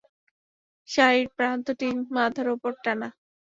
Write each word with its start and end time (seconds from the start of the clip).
শাড়ির 0.89 1.27
প্রান্তটি 1.37 1.87
মাথার 2.15 2.47
উপর 2.55 2.71
টানা। 2.83 3.09